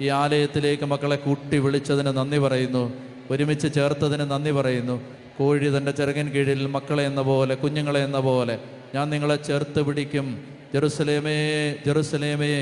[0.02, 2.84] ഈ ആലയത്തിലേക്ക് മക്കളെ കൂട്ടി വിളിച്ചതിന് നന്ദി പറയുന്നു.
[3.32, 4.96] ഒരുമിച്ച് ചേർത്തതിന് നന്ദി പറയുന്നു.
[5.38, 8.56] കോഴി തന്റെ ചെറുകൻ കീഴിൽ മക്കളെ എന്ന പോലെ കുഞ്ഞുങ്ങളെ എന്ന പോലെ
[8.96, 10.28] ഞാൻ നിങ്ങളെ ചേർത്ത് പിടിക്കും.
[10.74, 11.38] ജെറുസലേമേ
[11.86, 12.54] ജെറുസലേമേ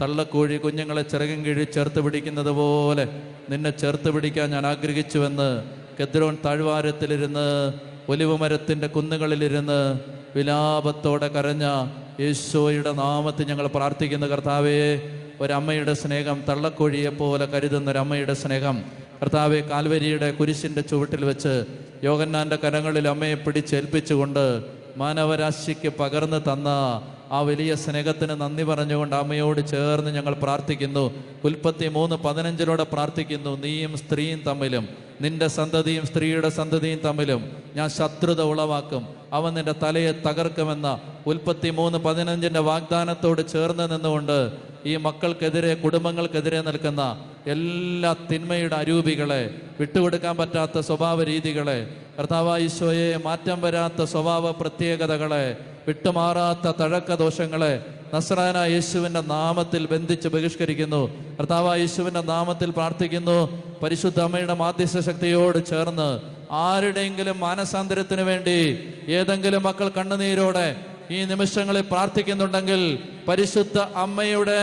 [0.00, 3.04] തള്ളക്കോഴി കുഞ്ഞുങ്ങളെ ചിറകൻ കീഴിൽ ചേർത്ത് പിടിക്കുന്നത് പോലെ
[3.50, 5.48] നിന്നെ ചേർത്ത് പിടിക്കാൻ ഞാൻ ആഗ്രഹിച്ചുവെന്ന്
[5.98, 7.46] കെദ്രോൻ താഴ്വാരത്തിലിരുന്ന്
[8.08, 9.78] ഒലിവുമരത്തിന്റെ കുന്നുകളിലിരുന്ന്
[10.36, 11.64] വിലാപത്തോടെ കരഞ്ഞ
[12.20, 14.78] യേശോയുടെ നാമത്തിൽ ഞങ്ങൾ പ്രാർത്ഥിക്കുന്ന കർത്താവേ
[15.40, 18.76] ഒരമ്മയുടെ സ്നേഹം തള്ളക്കോഴിയെ പോലെ കരുതുന്ന ഒരമ്മയുടെ സ്നേഹം.
[19.20, 21.54] കർത്താവെ കാൽവരിയുടെ കുരിശിന്റെ ചുവട്ടിൽ വെച്ച്
[22.04, 24.44] യോഗന്നാന്റെ കരങ്ങളിൽ അമ്മയെ പിടിച്ചേൽപ്പിച്ചുകൊണ്ട്
[24.96, 26.68] മാനവരാശിക്ക് പകർന്നു തന്ന
[27.30, 31.12] ആ വലിയ സ്നേഹത്തിന് നന്ദി പറഞ്ഞുകൊണ്ട് അമ്മയോട് ചേർന്ന് ഞങ്ങൾ പ്രാർത്ഥിക്കുന്നു.
[31.44, 33.56] ഉൽപ്പത്തി മൂന്ന് പതിനഞ്ചിലൂടെ പ്രാർത്ഥിക്കുന്നു.
[33.56, 34.88] നീയും സ്ത്രീയും തമ്മിലും
[35.20, 39.08] നിന്റെ സന്തതിയും സ്ത്രീയുടെ സന്തതിയും തമ്മിലും ഞാൻ ശത്രുത ഉളവാക്കും.
[39.32, 44.52] അവൻ നിന്റെ തലയെ തകർക്കുമെന്ന ഉൽപ്പത്തി മൂന്ന് പതിനഞ്ചിന്റെ വാഗ്ദാനത്തോട് ചേർന്ന് നിന്നുകൊണ്ട്
[44.86, 51.86] ഈ മക്കൾക്കെതിരെ കുടുംബങ്ങൾക്കെതിരെ നിൽക്കുന്ന എല്ലാ തിന്മയുടെ അരൂപികളെ വിട്ടുകൊടുക്കാൻ പറ്റാത്ത സ്വഭാവ രീതികളെ
[52.18, 55.56] കർത്താവായിശോയെ മാറ്റം വരാത്ത സ്വഭാവ പ്രത്യേകതകളെ
[55.88, 57.84] വിട്ടുമാറാത്ത തഴക്ക ദോഷങ്ങളെ
[58.14, 61.10] നസ്രാന യേശുവിന്റെ നാമത്തിൽ ബന്ധിച്ച് ബഹിഷ്കരിക്കുന്നു.
[61.38, 63.62] കർത്താവായ യേശുവിന്റെ നാമത്തിൽ പ്രാർത്ഥിക്കുന്നു.
[63.82, 66.20] പരിശുദ്ധ അമ്മയുടെ മാധ്യസ്ഥ ശക്തിയോട് ചേർന്ന്
[66.50, 68.58] ആരുടെയെങ്കിലും മാനസാന്തരത്തിന് വേണ്ടി
[69.08, 70.76] ഏതെങ്കിലും മക്കൾ കണ്ണുനീരോടെ
[71.10, 74.60] ഈ നിമിഷങ്ങളിൽ പ്രാർത്ഥിക്കുന്നുണ്ടെങ്കിൽ പരിശുദ്ധ അമ്മയുടെ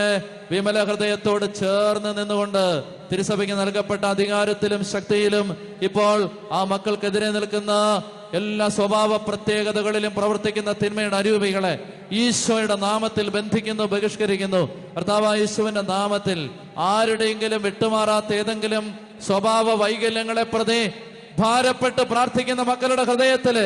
[0.50, 10.14] വിമല ഹൃദയത്തോട് ചേർന്ന് നിന്നുകൊണ്ട് തിരുസഭയ്ക്ക് നൽകപ്പെട്ട അധികാരത്തിലും ശക്തിയിലും ഇപ്പോൾ ആ മക്കൾക്കെതിരെ നിൽക്കുന്ന എല്ലാ സ്വഭാവ പ്രത്യേകതകളിലും
[10.14, 11.78] പ്രവർത്തിക്കുന്ന തിന്മയുടെ അരൂപികളെ
[12.12, 14.62] ഈശോയുടെ നാമത്തിൽ ബന്ധിക്കുന്നു ബഹിഷ്കരിക്കുന്നു.
[14.96, 18.94] കർത്താവായ യേശുവിന്റെ നാമത്തിൽ ആരുടെയെങ്കിലും വിട്ടുമാറാത്ത ഏതെങ്കിലും
[19.26, 20.92] സ്വഭാവ വൈകല്യങ്ങളെ പ്രതി
[21.38, 23.58] ഭാരപ്പെട്ട് പ്രാർത്ഥിക്കുന്ന മക്കളുടെ ഹൃദയത്തിൽ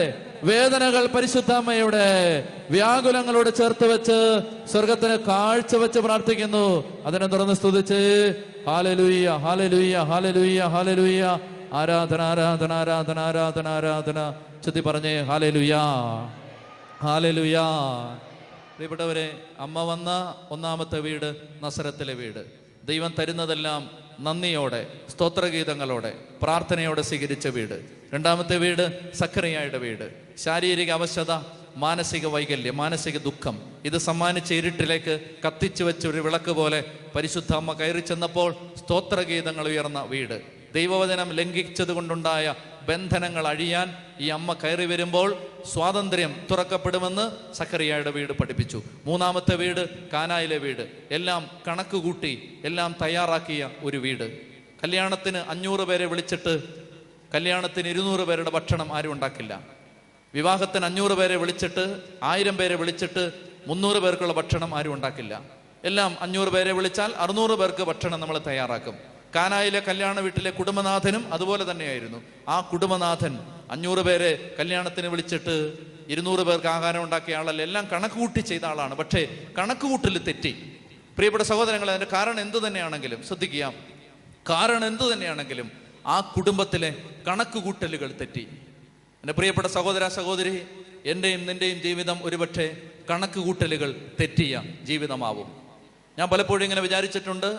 [0.45, 2.07] വേദനകൾ പരിശുദ്ധാമ്മയുടെ
[2.71, 6.85] വ്യാകുലങ്ങളോട് ചേർത്ത് വെച്ച് സ്വർഗത്തിന് കാഴ്ച വെച്ച് പ്രാർത്ഥിക്കുന്നു.
[7.07, 8.35] അതിനെ തുറന്ന് സ്തുതിച്ച്.
[8.67, 11.39] ഹാലലുയ്യ ഹാലലുയ്യ ഹാലലുയ്യ ഹാലലുയ്യ
[11.73, 14.35] ആരാധന ആരാധന ആരാധന ആരാധന ആരാധന.
[14.65, 15.83] ചുത്തി പറഞ്ഞേ ഹാലലുയാ
[17.03, 17.65] ഹാലലുയാ
[18.75, 22.45] പ്രിയപ്പെട്ടവരെ അമ്മ വന്ന ഒന്നാമത്തെ വീട് നസരത്തിലെ വീട്.
[22.85, 27.96] ദൈവം തരുന്നതെല്ലാം നന്ദിയോടെ സ്തോത്രഗീതങ്ങളോടെ പ്രാർത്ഥനയോടെ സ്വീകരിച്ച വീട്.
[28.17, 30.05] രണ്ടാമത്തെ വീട് സക്കറിയായുടെ വീട്.
[30.39, 31.33] ശാരീരിക അവശത
[31.77, 33.63] മാനസിക വൈകല്യം മാനസിക ദുഃഖം.
[33.85, 40.43] ഇത് സമ്മാനിച്ച ഇരുട്ടിലേക്ക് കത്തിച്ചു വെച്ച ഒരു വിളക്ക് പോലെ പരിശുദ്ധ അമ്മ കയറി ചെന്നപ്പോൾ സ്തോത്രഗീതങ്ങൾ ഉയർന്ന വീട്.
[40.75, 42.55] ദൈവവചനം ലംഘിച്ചത് കൊണ്ടുണ്ടായ
[42.89, 48.83] ബന്ധനങ്ങൾ അഴിയാൻ ഈ അമ്മ കയറി വരുമ്പോൾ സ്വാതന്ത്ര്യം തുറക്കപ്പെടുമെന്ന് സക്കറിയായുടെ വീട് പഠിപ്പിച്ചു.
[49.05, 50.89] മൂന്നാമത്തെ വീട് കാനായിലെ വീട്.
[51.11, 54.41] എല്ലാം കണക്ക് കൂട്ടി എല്ലാം തയ്യാറാക്കിയ ഒരു വീട്.
[54.85, 56.86] കല്യാണത്തിന് അഞ്ഞൂറ് പേരെ വിളിച്ചിട്ട്
[57.35, 59.61] കല്യാണത്തിന് ഇരുന്നൂറ് പേരുടെ ഭക്ഷണം ആരും ഉണ്ടാക്കില്ല.
[60.35, 63.33] വിവാഹത്തിന് അഞ്ഞൂറ് പേരെ വിളിച്ചിട്ട് ആയിരം പേരെ വിളിച്ചിട്ട്
[63.67, 65.41] മുന്നൂറ് പേർക്കുള്ള ഭക്ഷണം ആരും ഉണ്ടാക്കില്ല.
[65.85, 68.97] എല്ലാം അഞ്ഞൂറ് പേരെ വിളിച്ചാൽ അറുന്നൂറ് പേർക്ക് ഭക്ഷണം നമ്മൾ തയ്യാറാക്കും.
[69.35, 72.23] കാനായിലെ കല്യാണ വീട്ടിലെ കുടുംബനാഥനും അതുപോലെ തന്നെയായിരുന്നു.
[72.49, 73.39] ആ കുടുംബനാഥൻ
[73.71, 75.73] അഞ്ഞൂറ് പേരെ കല്യാണത്തിന് വിളിച്ചിട്ട്
[76.09, 78.95] ഇരുന്നൂറ് പേർക്ക് ആഹാരം ഉണ്ടാക്കിയ ആളല്ല എല്ലാം കണക്കുകൂട്ടി ചെയ്ത ആളാണ്.
[78.95, 80.73] പക്ഷേ കണക്ക് കൂട്ടൽ തെറ്റി.
[81.17, 83.73] പ്രിയപ്പെട്ട സഹോദരങ്ങളെ അതിന്റെ കാരണം എന്തു തന്നെയാണെങ്കിലും ശ്രദ്ധിക്കുക.
[84.51, 86.91] കാരണം എന്തു തന്നെയാണെങ്കിലും ആ കുടുംബത്തിലെ
[87.27, 88.45] കണക്ക് കൂട്ടലുകൾ തെറ്റി.
[89.23, 90.63] എന്റെ പ്രിയപ്പെട്ട സഹോദര സഹോദരി
[91.05, 92.67] എന്റെയും നിന്റെയും ജീവിതം ഒരുപക്ഷെ
[93.11, 93.91] കണക്ക് കൂട്ടലുകൾ
[94.21, 95.49] തെറ്റിയ ജീവിതമാവും.
[96.19, 97.51] ഞാൻ പലപ്പോഴും ഇങ്ങനെ വിചാരിച്ചിട്ടുണ്ട്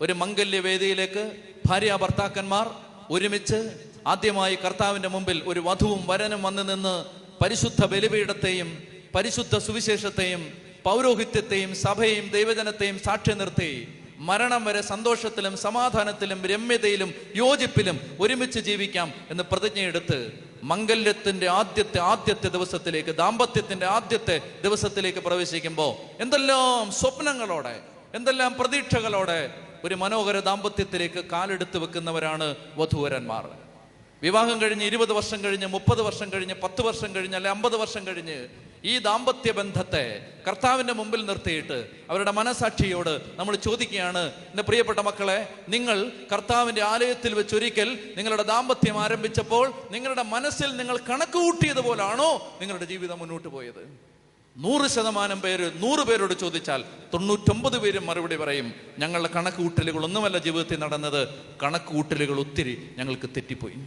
[0.00, 1.24] ഒരു മംഗല്യ വേദിയിലേക്ക്
[1.66, 2.66] ഭാര്യ ഭർത്താക്കന്മാർ
[3.10, 3.58] ഒരുമിച്ച്
[4.06, 7.04] ആദ്യമായി കർത്താവിന്റെ മുമ്പിൽ ഒരു വധുവും വരനും വന്നു നിന്ന്
[7.42, 8.68] പരിശുദ്ധ ബലിപീഠത്തെയും
[9.14, 10.42] പരിശുദ്ധ സുവിശേഷത്തെയും
[10.84, 13.70] പൗരോഹിത്യത്തെയും സഭയെയും ദൈവജനത്തെയും സാക്ഷ്യം നിർത്തി.
[14.18, 20.18] മരണം വരെ സന്തോഷത്തിലും സമാധാനത്തിലും രമ്യതയിലും യോജിപ്പിലും ഒരുമിച്ച് ജീവിക്കാം എന്ന് പ്രതിജ്ഞയെടുത്ത്
[20.62, 27.80] മംഗല്യത്തിന്റെ ആദ്യത്തെ ആദ്യത്തെ ദിവസത്തിലേക്ക് ദാമ്പത്യത്തിന്റെ ആദ്യത്തെ ദിവസത്തിലേക്ക് പ്രവേശിക്കുമ്പോൾ എന്തെല്ലാം സ്വപ്നങ്ങളോടെ
[28.14, 29.40] എന്തെല്ലാം പ്രതീക്ഷകളോടെ
[29.84, 33.44] ഒരു മനോഹര ദാമ്പത്യത്തിലേക്ക് കാലെടുത്ത് വെക്കുന്നവരാണ് വധൂവരന്മാർ.
[34.22, 38.36] വിവാഹം കഴിഞ്ഞ് ഇരുപത് വർഷം കഴിഞ്ഞ് മുപ്പത് വർഷം കഴിഞ്ഞ് പത്ത് വർഷം കഴിഞ്ഞ് അല്ലെ അമ്പത് വർഷം കഴിഞ്ഞ്
[38.84, 46.82] ഈ ദാമ്പത്യ ബന്ധത്തെ കർത്താവിന്റെ മുമ്പിൽ നിർത്തിയിട്ട് അവരുടെ മനസാക്ഷിയോട് നമ്മൾ ചോദിക്കുകയാണ് എന്റെ പ്രിയപ്പെട്ട മക്കളെ നിങ്ങൾ കർത്താവിന്റെ
[46.82, 54.14] ആലയത്തിൽ വെച്ചൊരിക്കൽ നിങ്ങളുടെ ദാമ്പത്യം ആരംഭിച്ചപ്പോൾ നിങ്ങളുടെ മനസ്സിൽ നിങ്ങൾ കണക്ക് കൂട്ടിയതുപോലാണോ നിങ്ങളുടെ ജീവിതം മുന്നോട്ട് പോയത്?
[54.56, 60.78] നൂറ് ശതമാനം പേര് നൂറ് പേരോട് ചോദിച്ചാൽ തൊണ്ണൂറ്റൊമ്പത് പേരും മറുപടി പറയും ഞങ്ങളുടെ കണക്ക് കൂട്ടലുകൾ ഒന്നുമല്ല ജീവിതത്തിൽ
[60.78, 61.28] നടന്നത്.
[61.62, 63.78] കണക്ക് കൂട്ടലുകൾ ഒത്തിരി ഞങ്ങൾക്ക് തെറ്റിപ്പോയി.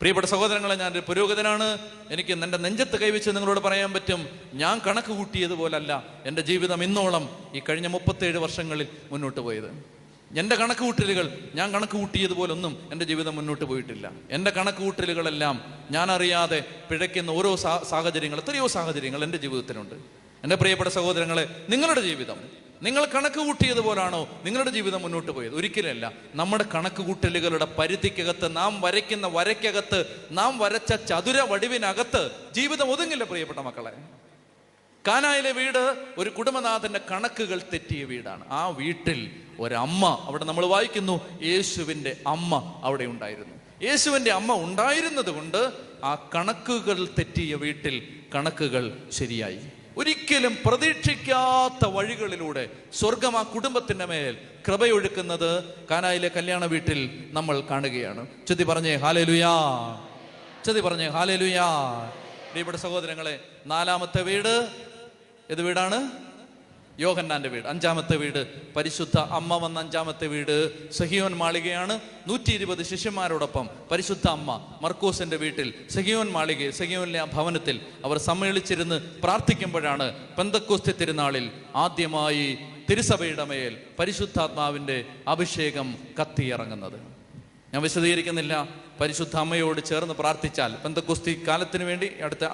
[0.00, 1.78] പ്രിയപ്പെട്ട സഹോദരങ്ങളെ ഞാൻ ഒരു പുരോഗതനാണ്
[2.10, 4.20] എനിക്ക് എന്റെ നെഞ്ചത്ത് കൈവച്ച് നിങ്ങളോട് പറയാൻ പറ്റും
[4.54, 5.92] ഞാൻ കണക്ക് കൂട്ടിയതുപോലല്ല
[6.26, 9.70] എന്റെ ജീവിതം ഇന്നോളം ഈ കഴിഞ്ഞ മുപ്പത്തേഴ് വർഷങ്ങളിൽ മുന്നോട്ട് പോയത്.
[10.36, 14.12] എന്റെ കണക്ക് കൂട്ടലുകൾ ഞാൻ കണക്ക് കൂട്ടിയതുപോലൊന്നും എന്റെ ജീവിതം മുന്നോട്ട് പോയിട്ടില്ല.
[14.30, 15.56] എന്റെ കണക്ക് കൂട്ടലുകളെല്ലാം
[15.90, 17.56] ഞാൻ അറിയാതെ പിഴയ്ക്കുന്ന ഓരോ
[17.92, 19.94] സാഹചര്യങ്ങൾ എത്രയോ സാഹചര്യങ്ങൾ എന്റെ ജീവിതത്തിലുണ്ട്.
[20.44, 22.38] എന്റെ പ്രിയപ്പെട്ട സഹോദരങ്ങളെ നിങ്ങളുടെ ജീവിതം
[22.82, 25.54] നിങ്ങൾ കണക്ക് കൂട്ടിയതുപോലാണോ നിങ്ങളുടെ ജീവിതം മുന്നോട്ട് പോയത്?
[25.54, 33.58] ഒരിക്കലല്ല നമ്മുടെ കണക്ക് കൂട്ടലുകളുടെ പരിധിക്കകത്ത് നാം വരയ്ക്കുന്ന വരയ്ക്കകത്ത് നാം വരച്ച ചതുര വടിവിനകത്ത് ജീവിതം ഒതുങ്ങില്ല പ്രിയപ്പെട്ട
[33.58, 33.92] മക്കളെ.
[35.08, 38.48] കാനായിലെ വീട് ഒരു കുടുംബനാഥന്റെ കണക്കുകൾ തെറ്റിയ വീടാണ്.
[38.48, 43.54] ആ വീട്ടിൽ ഒരമ്മ അവിടെ നമ്മൾ വായിക്കുന്നു യേശുവിന്റെ അമ്മ അവിടെ ഉണ്ടായിരുന്നു.
[43.82, 45.72] യേശുവിന്റെ അമ്മ ഉണ്ടായിരുന്നത് കൊണ്ട്
[46.04, 49.60] ആ കണക്കുകൾ തെറ്റിയ വീട്ടിൽ കണക്കുകൾ ശരിയായി.
[49.98, 54.36] ഒരിക്കലും പ്രതീക്ഷിക്കാത്ത വഴികളിലൂടെ സ്വർഗം ആ കുടുംബത്തിന്റെ മേൽ
[54.68, 58.26] കൃപയൊഴുക്കുന്നത് കാനായിലെ കല്യാണ വീട്ടിൽ നമ്മൾ കാണുകയാണ്.
[58.46, 59.50] ചുതി പറഞ്ഞേ ഹാലലുയാ.
[60.64, 61.66] ചെതി പറഞ്ഞേ ഹാലലുയാ.
[62.54, 64.68] ഇവിടെ സഹോദരങ്ങളെ നാലാമത്തെ വീട്
[65.50, 66.27] ഏത് വീടാണ്?
[67.00, 67.66] യോഹന്നാന്റെ വീട്.
[67.66, 72.00] അഞ്ചാമത്തെ വീട് പരിശുദ്ധ അമ്മ വന്ന അഞ്ചാമത്തെ വീട് സഹിയോൻ മാളികയാണ്.
[72.26, 80.06] നൂറ്റി ഇരുപത് ശിഷ്യന്മാരോടൊപ്പം പരിശുദ്ധ അമ്മ മർക്കോസിന്റെ വീട്ടിൽ സഹിയോൻ മാളിക സഹിയോനിലെ ആ ഭവനത്തിൽ അവർ സമ്മേളിച്ചിരുന്ന് പ്രാർത്ഥിക്കുമ്പോഴാണ്
[80.38, 82.58] പെന്തക്കോസ്തി തിരുനാളിൽ ആദ്യമായി
[82.90, 87.17] തിരുസഭയുടെ മേൽ പരിശുദ്ധാത്മാവിന്റെ അഭിഷേകം കത്തിയിറങ്ങുന്നത്.
[87.72, 88.68] ഞാൻ വിശദീകരിക്കുന്നില്ല.
[89.00, 92.44] പരിശുദ്ധ അമ്മയോട് ചേർന്ന് പ്രാർത്ഥിച്ചാൽ പെന്തക്കുസ്തി കാലത്തിന് വേണ്ടി അടുത്ത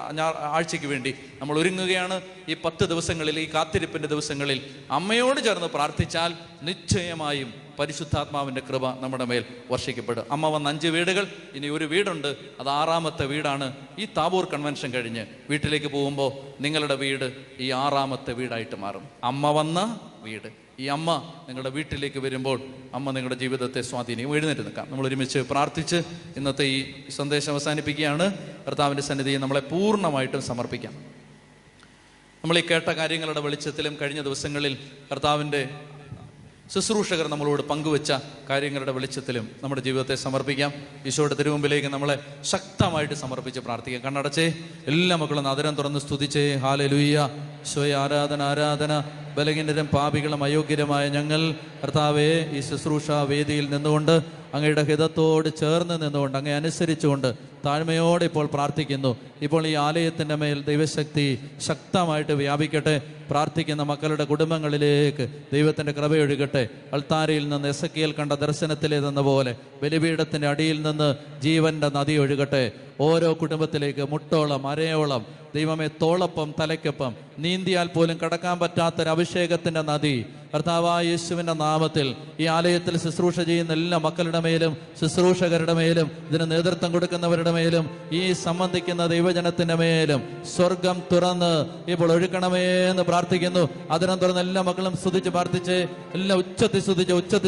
[0.55, 2.21] ആഴ്ചയ്ക്ക് വേണ്ടി നമ്മൾ ഒരുങ്ങുകയാണ്.
[2.49, 4.59] ഈ പത്ത് ദിവസങ്ങളിൽ ഈ കാത്തിരിപ്പിന്റെ ദിവസങ്ങളിൽ
[4.91, 10.25] അമ്മയോട് ചേർന്ന് പ്രാർത്ഥിച്ചാൽ നിശ്ചയമായും പരിശുദ്ധാത്മാവിന്റെ കൃപ നമ്മുടെ മേൽ വർഷിക്കപ്പെടും.
[10.31, 12.35] അമ്മ വന്ന അഞ്ച് വീടുകൾ ഇനി ഒരു വീടുണ്ട്.
[12.59, 13.75] അത് ആറാമത്തെ വീടാണ്.
[13.99, 19.09] ഈ താബൂർ കൺവെൻഷൻ കഴിഞ്ഞ് വീട്ടിലേക്ക് പോകുമ്പോൾ നിങ്ങളുടെ വീട് ഈ ആറാമത്തെ വീടായിട്ട് മാറും.
[19.23, 20.64] അമ്മ വന്ന വീട്.
[20.79, 22.61] ഈ അമ്മ നിങ്ങളുടെ വീട്ടിലേക്ക് വരുമ്പോൾ
[22.93, 24.87] അമ്മ നിങ്ങളുടെ ജീവിതത്തെ സ്വാധീനിക്കും എഴുന്നേറ്റ് നിൽക്കാം.
[24.89, 25.95] നമ്മൾ ഒരുമിച്ച് പ്രാർത്ഥിച്ച്
[26.37, 28.37] ഇന്നത്തെ ഈ സന്ദേശം അവസാനിപ്പിക്കുകയാണ്.
[28.67, 30.93] കർത്താവിന്റെ സന്നിധിയെ നമ്മളെ പൂർണമായിട്ടും സമർപ്പിക്കാം.
[32.43, 34.77] നമ്മൾ ഈ കേട്ട കാര്യങ്ങളുടെ വെളിച്ചത്തിലും കഴിഞ്ഞ ദിവസങ്ങളിൽ
[35.11, 35.69] കർത്താവിന്റെ
[36.73, 38.13] ശുശ്രൂഷകർ നമ്മളോട് പങ്കുവെച്ച
[38.49, 40.73] കാര്യങ്ങളുടെ വെളിച്ചത്തിലും നമ്മുടെ ജീവിതത്തെ സമർപ്പിക്കാം.
[41.05, 44.01] ഈശോയുടെ തിരുമുമ്പിലേക്ക് നമ്മളെ ശക്തമായിട്ട് സമർപ്പിച്ച് പ്രാർത്ഥിക്കാം.
[44.01, 44.53] കണ്ണടച്ചേ
[44.87, 46.55] എല്ലാ മക്കളും ആദരം തുറന്ന് സ്തുതിച്ചേ.
[46.55, 47.29] ഹാലെ ലുയ്യ
[47.65, 49.24] സ്വയ ആരാധന ആരാധന.
[49.37, 51.41] ബലഹീനരും പാപികളും അയോഗ്യരുമായ ഞങ്ങൾ
[51.81, 54.15] കർത്താവെ ഈ ശുശ്രൂഷ വേദിയിൽ നിന്നുകൊണ്ട്
[54.55, 57.29] അങ്ങയുടെ ഹിതത്തോട് ചേർന്ന് നിന്നുകൊണ്ട് അങ്ങേ അനുസരിച്ചുകൊണ്ട്
[57.65, 59.11] താഴ്മയോടെ ഇപ്പോൾ പ്രാർത്ഥിക്കുന്നു.
[59.45, 61.25] ഇപ്പോൾ ഈ ആലയത്തിന്റെ മേൽ ദൈവശക്തി
[61.67, 62.95] ശക്തമായിട്ട് വ്യാപിക്കട്ടെ.
[63.29, 71.09] പ്രാർത്ഥിക്കുന്ന മക്കളുടെ കുടുംബങ്ങളിലേക്ക് ദൈവത്തിന്റെ കൃപയൊഴുകട്ടെ അൾത്താരയിൽ നിന്ന് എസക്കിയൽ കണ്ട ദർശനത്തിലേതെന്ന പോലെ ബലിപീഠത്തിന്റെ അടിയിൽ നിന്ന്
[71.45, 72.63] ജീവന്റെ നദി ഒഴുകട്ടെ.
[73.07, 75.23] ഓരോ കുടുംബത്തിലേക്ക് മുട്ടോളം അരയോളം
[75.55, 80.25] ദൈവമേ തോളപ്പം തലയ്ക്കൊപ്പം നീന്തിയാൽ പോലും കടക്കാൻ പറ്റാത്തൊരു അഭിഷേകത്തിന്റെ നദി.
[80.55, 87.51] കർത്താവായ യേശുവിന്റെ നാമത്തിൽ ഈ ആലയത്തിൽ ശുശ്രൂഷ ചെയ്യുന്ന എല്ലാ മക്കളുടെ മേലും ശുശ്രൂഷകരുടെ മേലും ഇതിന് നേതൃത്വം കൊടുക്കുന്നവരുടെ
[87.51, 90.21] മേലും ഈ സംബന്ധിക്കുന്ന ദൈവജനത്തിന്റെ മേലും
[90.55, 91.51] സ്വർഗം തുറന്ന്
[91.91, 93.69] ഇപ്പോൾ ഒഴുക്കണമേ എന്ന് പ്രാർത്ഥിക്കുന്നു.
[93.91, 95.77] അതിനം തുറന്ന് എല്ലാ മക്കളും സ്തുതിച്ച് പ്രാർത്ഥിച്ച്
[96.13, 97.43] എല്ലാം ഉച്ചത്തിൽ സ്തുതിച്ച് ഉച്ചത്തിൽ